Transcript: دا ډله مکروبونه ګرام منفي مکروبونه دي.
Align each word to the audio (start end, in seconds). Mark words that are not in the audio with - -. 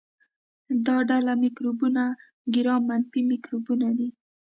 دا 0.85 0.97
ډله 1.09 1.33
مکروبونه 1.43 2.03
ګرام 2.55 2.81
منفي 2.89 3.21
مکروبونه 3.31 3.87
دي. 3.97 4.09